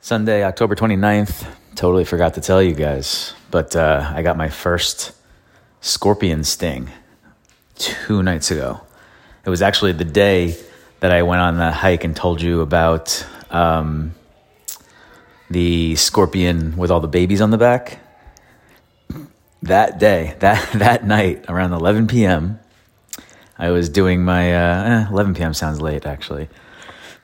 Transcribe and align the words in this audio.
Sunday, 0.00 0.44
October 0.44 0.76
29th. 0.76 1.46
Totally 1.74 2.04
forgot 2.04 2.34
to 2.34 2.40
tell 2.40 2.62
you 2.62 2.74
guys, 2.74 3.34
but 3.50 3.74
uh, 3.74 4.12
I 4.14 4.22
got 4.22 4.36
my 4.36 4.48
first 4.48 5.12
scorpion 5.80 6.44
sting 6.44 6.90
two 7.76 8.22
nights 8.22 8.50
ago. 8.50 8.80
It 9.44 9.50
was 9.50 9.62
actually 9.62 9.92
the 9.92 10.04
day 10.04 10.56
that 11.00 11.10
I 11.10 11.22
went 11.22 11.40
on 11.40 11.56
the 11.58 11.70
hike 11.70 12.04
and 12.04 12.14
told 12.14 12.40
you 12.40 12.60
about 12.60 13.26
um, 13.50 14.14
the 15.50 15.96
scorpion 15.96 16.76
with 16.76 16.90
all 16.90 17.00
the 17.00 17.08
babies 17.08 17.40
on 17.40 17.50
the 17.50 17.58
back. 17.58 17.98
That 19.62 19.98
day, 19.98 20.36
that, 20.40 20.72
that 20.72 21.04
night, 21.04 21.46
around 21.48 21.72
11 21.72 22.06
p.m., 22.06 22.60
I 23.58 23.70
was 23.70 23.88
doing 23.88 24.22
my 24.24 24.54
uh, 24.54 25.06
eh, 25.06 25.08
11 25.10 25.34
p.m. 25.34 25.54
sounds 25.54 25.80
late 25.80 26.04
actually, 26.04 26.48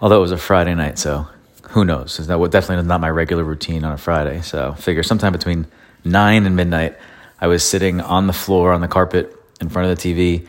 although 0.00 0.18
it 0.18 0.22
was 0.22 0.30
a 0.30 0.38
Friday 0.38 0.74
night, 0.76 0.96
so 0.96 1.26
who 1.70 1.84
knows? 1.84 2.16
That 2.26 2.38
what 2.38 2.50
definitely 2.50 2.84
not 2.86 3.00
my 3.00 3.10
regular 3.10 3.44
routine 3.44 3.84
on 3.84 3.92
a 3.92 3.98
Friday. 3.98 4.42
So 4.42 4.74
figure 4.74 5.02
sometime 5.02 5.32
between 5.32 5.66
nine 6.04 6.46
and 6.46 6.56
midnight, 6.56 6.96
I 7.40 7.46
was 7.46 7.62
sitting 7.62 8.00
on 8.00 8.26
the 8.26 8.32
floor 8.32 8.72
on 8.72 8.80
the 8.80 8.88
carpet 8.88 9.34
in 9.60 9.68
front 9.68 9.90
of 9.90 9.96
the 9.96 10.14
TV, 10.14 10.46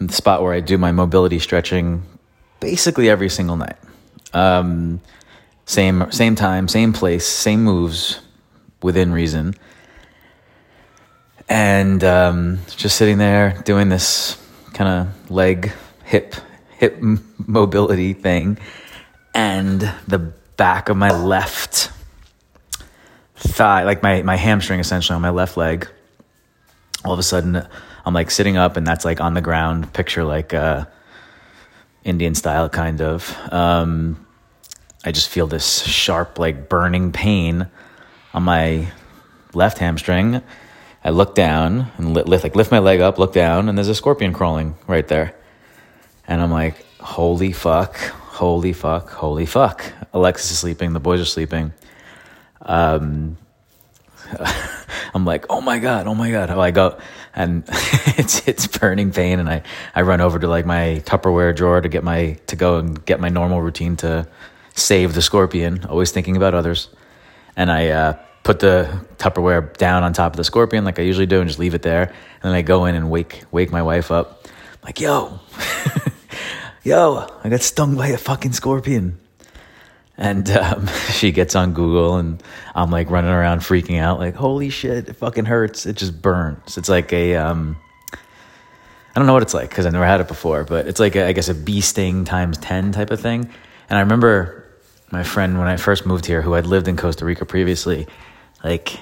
in 0.00 0.06
the 0.06 0.12
spot 0.12 0.42
where 0.42 0.52
I 0.52 0.60
do 0.60 0.78
my 0.78 0.92
mobility 0.92 1.38
stretching, 1.38 2.02
basically 2.60 3.08
every 3.08 3.28
single 3.28 3.56
night. 3.56 3.76
Um, 4.32 5.00
same 5.64 6.10
same 6.12 6.34
time, 6.34 6.68
same 6.68 6.92
place, 6.92 7.26
same 7.26 7.64
moves, 7.64 8.20
within 8.82 9.12
reason. 9.12 9.54
And 11.48 12.04
um, 12.04 12.58
just 12.76 12.96
sitting 12.96 13.18
there 13.18 13.60
doing 13.64 13.88
this 13.88 14.36
kind 14.74 15.08
of 15.08 15.30
leg, 15.30 15.72
hip, 16.04 16.34
hip 16.76 16.98
mobility 17.38 18.12
thing, 18.12 18.58
and 19.34 19.80
the 20.06 20.32
back 20.58 20.90
of 20.90 20.98
my 20.98 21.10
left 21.10 21.90
thigh, 23.36 23.84
like 23.84 24.02
my, 24.02 24.20
my 24.22 24.36
hamstring 24.36 24.80
essentially 24.80 25.16
on 25.16 25.22
my 25.22 25.30
left 25.30 25.56
leg. 25.56 25.88
All 27.04 27.14
of 27.14 27.18
a 27.18 27.22
sudden, 27.22 27.66
I'm 28.04 28.12
like 28.12 28.30
sitting 28.30 28.58
up, 28.58 28.76
and 28.76 28.86
that's 28.86 29.06
like 29.06 29.20
on 29.20 29.32
the 29.32 29.40
ground. 29.40 29.94
Picture 29.94 30.24
like 30.24 30.52
uh, 30.52 30.84
Indian 32.04 32.34
style, 32.34 32.68
kind 32.68 33.00
of. 33.00 33.34
Um, 33.50 34.26
I 35.04 35.12
just 35.12 35.28
feel 35.28 35.46
this 35.46 35.84
sharp, 35.84 36.38
like 36.38 36.68
burning 36.68 37.12
pain 37.12 37.68
on 38.34 38.42
my 38.42 38.88
left 39.54 39.78
hamstring. 39.78 40.42
I 41.04 41.10
look 41.10 41.34
down 41.34 41.92
and 41.96 42.14
lift, 42.14 42.42
like 42.42 42.56
lift 42.56 42.72
my 42.72 42.80
leg 42.80 43.00
up, 43.00 43.18
look 43.18 43.32
down, 43.32 43.68
and 43.68 43.78
there's 43.78 43.88
a 43.88 43.94
scorpion 43.94 44.32
crawling 44.32 44.74
right 44.88 45.06
there. 45.06 45.34
And 46.26 46.42
I'm 46.42 46.50
like, 46.50 46.84
holy 46.98 47.52
fuck, 47.52 47.96
holy 48.38 48.72
fuck, 48.72 49.10
holy 49.10 49.46
fuck. 49.46 49.92
Alexis 50.12 50.52
is 50.52 50.58
sleeping, 50.60 50.92
the 50.92 51.00
boys 51.00 51.20
are 51.20 51.24
sleeping. 51.24 51.72
Um, 52.62 53.36
I'm 55.14 55.24
like, 55.24 55.46
oh 55.50 55.60
my 55.60 55.80
god, 55.80 56.06
oh 56.06 56.14
my 56.14 56.30
god. 56.30 56.48
Oh, 56.50 56.60
I 56.60 56.70
go 56.70 56.98
and 57.34 57.64
it's 58.16 58.46
it's 58.46 58.68
burning 58.68 59.10
pain, 59.10 59.40
and 59.40 59.50
I 59.50 59.62
I 59.92 60.02
run 60.02 60.20
over 60.20 60.38
to 60.38 60.46
like 60.46 60.66
my 60.66 61.02
Tupperware 61.04 61.54
drawer 61.54 61.80
to 61.80 61.88
get 61.88 62.04
my 62.04 62.38
to 62.46 62.54
go 62.54 62.78
and 62.78 63.04
get 63.04 63.18
my 63.18 63.28
normal 63.28 63.60
routine 63.60 63.96
to 63.96 64.28
save 64.76 65.14
the 65.14 65.22
scorpion. 65.22 65.84
Always 65.86 66.12
thinking 66.12 66.36
about 66.36 66.54
others, 66.54 66.90
and 67.56 67.72
I 67.72 67.88
uh, 67.88 68.18
put 68.44 68.60
the 68.60 69.04
Tupperware 69.16 69.76
down 69.76 70.04
on 70.04 70.12
top 70.12 70.32
of 70.34 70.36
the 70.36 70.44
scorpion 70.44 70.84
like 70.84 71.00
I 71.00 71.02
usually 71.02 71.26
do, 71.26 71.40
and 71.40 71.48
just 71.48 71.58
leave 71.58 71.74
it 71.74 71.82
there. 71.82 72.04
And 72.04 72.42
then 72.42 72.52
I 72.52 72.62
go 72.62 72.84
in 72.84 72.94
and 72.94 73.10
wake 73.10 73.42
wake 73.50 73.72
my 73.72 73.82
wife 73.82 74.12
up, 74.12 74.46
I'm 74.46 74.78
like 74.84 75.00
yo. 75.00 75.40
yo, 76.88 77.26
I 77.44 77.50
got 77.50 77.60
stung 77.60 77.96
by 77.96 78.08
a 78.08 78.16
fucking 78.16 78.52
scorpion. 78.52 79.18
And 80.16 80.50
um, 80.50 80.86
she 81.12 81.32
gets 81.32 81.54
on 81.54 81.74
Google, 81.74 82.16
and 82.16 82.42
I'm 82.74 82.90
like 82.90 83.10
running 83.10 83.30
around 83.30 83.60
freaking 83.60 84.00
out, 84.00 84.18
like, 84.18 84.34
holy 84.34 84.70
shit, 84.70 85.08
it 85.08 85.12
fucking 85.14 85.44
hurts. 85.44 85.84
It 85.86 85.96
just 85.96 86.20
burns. 86.20 86.78
It's 86.78 86.88
like 86.88 87.12
a, 87.12 87.36
um, 87.36 87.76
I 88.12 88.16
don't 89.20 89.26
know 89.26 89.34
what 89.34 89.42
it's 89.42 89.54
like 89.54 89.68
because 89.68 89.84
I 89.84 89.90
never 89.90 90.06
had 90.06 90.20
it 90.20 90.28
before, 90.28 90.64
but 90.64 90.86
it's 90.86 90.98
like, 90.98 91.14
a, 91.14 91.26
I 91.26 91.32
guess, 91.32 91.48
a 91.48 91.54
bee 91.54 91.82
sting 91.82 92.24
times 92.24 92.56
10 92.58 92.92
type 92.92 93.10
of 93.10 93.20
thing. 93.20 93.50
And 93.90 93.98
I 93.98 94.00
remember 94.00 94.64
my 95.10 95.22
friend 95.22 95.58
when 95.58 95.68
I 95.68 95.76
first 95.76 96.06
moved 96.06 96.24
here, 96.24 96.40
who 96.42 96.54
had 96.54 96.66
lived 96.66 96.88
in 96.88 96.96
Costa 96.96 97.24
Rica 97.24 97.44
previously, 97.44 98.06
like, 98.64 98.98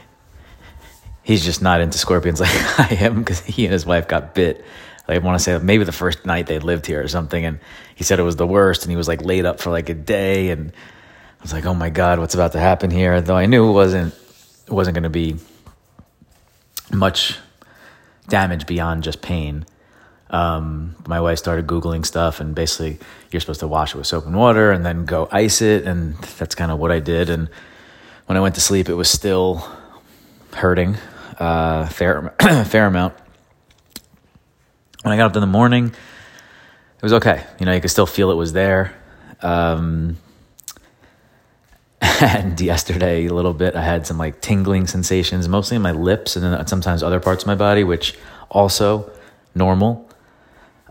he's 1.23 1.45
just 1.45 1.63
not 1.63 1.81
into 1.81 1.99
scorpions 1.99 2.41
like 2.41 2.81
I 2.81 2.95
am 3.01 3.21
because 3.21 3.41
he 3.41 3.65
and 3.65 3.73
his 3.73 3.87
wife 3.87 4.09
got 4.09 4.35
bit 4.35 4.65
I 5.09 5.19
want 5.19 5.39
to 5.39 5.43
say 5.43 5.59
maybe 5.59 5.84
the 5.84 5.93
first 5.93 6.27
night 6.27 6.47
they 6.47 6.59
lived 6.59 6.87
here 6.87 7.03
or 7.03 7.09
something. 7.09 7.44
And 7.44 7.61
he 7.94 8.05
said 8.05 8.19
it 8.19 8.25
was 8.25 8.37
the 8.37 8.47
worst. 8.47 8.83
And 8.83 8.91
he 8.91 8.97
was 8.97 9.09
like 9.09 9.22
laid 9.22 9.44
up 9.44 9.61
for 9.61 9.71
like 9.71 9.89
a 9.89 9.94
day. 9.94 10.50
And 10.50 10.72
I 11.39 11.43
was 11.43 11.53
like, 11.53 11.65
oh 11.65 11.75
my 11.75 11.91
God, 11.91 12.19
what's 12.19 12.34
about 12.34 12.53
to 12.53 12.59
happen 12.59 12.91
here? 12.91 13.21
Though 13.21 13.37
I 13.37 13.47
knew 13.47 13.69
it 13.69 13.72
wasn't, 13.72 14.15
it 14.66 14.72
wasn't 14.72 14.95
going 14.95 15.05
to 15.05 15.11
be 15.11 15.37
much 16.93 17.39
damage 18.28 18.66
beyond 18.66 19.05
just 19.05 19.22
pain. 19.22 19.65
Um, 20.28 20.97
my 21.06 21.21
wife 21.21 21.39
started 21.39 21.69
Googling 21.69 22.05
stuff 22.05 22.41
and 22.41 22.53
basically 22.53 22.99
you're 23.31 23.41
supposed 23.41 23.61
to 23.61 23.69
wash 23.69 23.95
it 23.95 23.99
with 23.99 24.09
soap 24.09 24.27
and 24.27 24.34
water 24.34 24.72
and 24.72 24.84
then 24.84 25.05
go 25.05 25.28
ice 25.31 25.62
it. 25.62 25.84
And 25.84 26.15
that's 26.39 26.56
kind 26.56 26.72
of 26.72 26.81
what 26.81 26.91
I 26.91 26.99
did. 26.99 27.31
And 27.31 27.49
when 28.27 28.37
I 28.37 28.41
went 28.41 28.56
to 28.56 28.61
sleep, 28.61 28.89
it 28.89 28.95
was 28.95 29.09
still 29.09 29.65
hurting, 30.53 30.97
uh, 31.39 31.87
fair, 31.87 32.34
fair 32.65 32.87
amount 32.87 33.15
when 35.06 35.12
I 35.12 35.17
got 35.19 35.27
up 35.27 35.37
in 35.37 35.41
the 35.41 35.47
morning, 35.47 35.87
it 35.87 37.03
was 37.03 37.12
okay. 37.12 37.44
You 37.61 37.67
know, 37.67 37.72
you 37.72 37.81
could 37.81 37.93
still 37.93 38.06
feel 38.06 38.33
it 38.33 38.34
was 38.34 38.53
there. 38.53 38.93
Um, 39.41 40.17
and 42.00 42.61
yesterday, 42.61 43.27
a 43.27 43.33
little 43.33 43.55
bit, 43.55 43.77
I 43.77 43.83
had 43.83 44.05
some 44.05 44.19
like 44.19 44.41
tingling 44.41 44.89
sensations, 44.89 45.49
mostly 45.49 45.77
in 45.77 45.83
my 45.83 45.93
lips 45.93 46.34
and 46.34 46.45
then 46.45 46.66
sometimes 46.66 47.05
other 47.05 47.21
parts 47.21 47.45
of 47.45 47.47
my 47.47 47.55
body, 47.55 47.84
which 47.84 48.19
also 48.50 49.09
normal. 49.55 50.11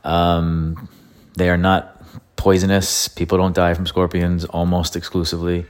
Um, 0.05 0.87
they 1.35 1.49
are 1.49 1.57
not 1.57 2.01
poisonous. 2.37 3.09
People 3.09 3.37
don't 3.37 3.53
die 3.53 3.73
from 3.73 3.85
scorpions 3.85 4.45
almost 4.45 4.95
exclusively, 4.95 5.65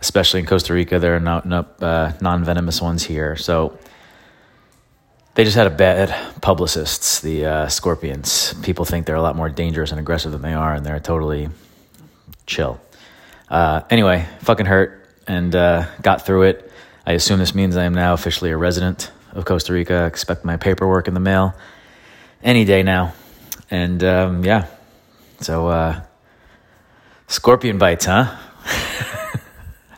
especially 0.00 0.40
in 0.40 0.46
Costa 0.46 0.72
Rica. 0.72 0.98
There 0.98 1.14
are 1.14 1.20
not, 1.20 1.44
not 1.44 1.82
uh, 1.82 2.12
non 2.22 2.44
venomous 2.44 2.80
ones 2.80 3.02
here. 3.04 3.36
So 3.36 3.78
they 5.38 5.44
just 5.44 5.56
had 5.56 5.68
a 5.68 5.70
bad 5.70 6.12
publicists, 6.40 7.20
the 7.20 7.46
uh, 7.46 7.68
Scorpions. 7.68 8.54
People 8.64 8.84
think 8.84 9.06
they're 9.06 9.14
a 9.14 9.22
lot 9.22 9.36
more 9.36 9.48
dangerous 9.48 9.92
and 9.92 10.00
aggressive 10.00 10.32
than 10.32 10.42
they 10.42 10.52
are, 10.52 10.74
and 10.74 10.84
they're 10.84 10.98
totally 10.98 11.48
chill. 12.44 12.80
Uh, 13.48 13.82
anyway, 13.88 14.26
fucking 14.40 14.66
hurt 14.66 15.08
and 15.28 15.54
uh, 15.54 15.86
got 16.02 16.26
through 16.26 16.42
it. 16.42 16.72
I 17.06 17.12
assume 17.12 17.38
this 17.38 17.54
means 17.54 17.76
I 17.76 17.84
am 17.84 17.94
now 17.94 18.14
officially 18.14 18.50
a 18.50 18.56
resident 18.56 19.12
of 19.30 19.44
Costa 19.44 19.72
Rica. 19.72 20.06
expect 20.06 20.44
my 20.44 20.56
paperwork 20.56 21.06
in 21.06 21.14
the 21.14 21.20
mail 21.20 21.54
any 22.42 22.64
day 22.64 22.82
now. 22.82 23.14
And 23.70 24.02
um, 24.02 24.44
yeah, 24.44 24.66
so 25.38 25.68
uh, 25.68 26.00
scorpion 27.28 27.78
bites, 27.78 28.06
huh? 28.06 28.24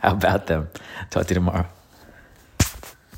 How 0.03 0.11
about 0.11 0.45
them? 0.45 0.69
Talk 1.09 1.25
to 1.25 1.29
you 1.31 1.35
tomorrow. 1.35 1.65